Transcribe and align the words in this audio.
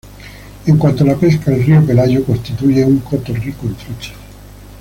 En 0.65 0.77
cuanto 0.79 1.05
la 1.05 1.13
pesca, 1.15 1.53
el 1.53 1.63
río 1.63 1.85
Pelayo 1.85 2.25
constituye 2.25 2.83
un 2.83 3.01
coto 3.01 3.33
rico 3.35 3.67
en 3.67 3.75
truchas. 3.75 4.17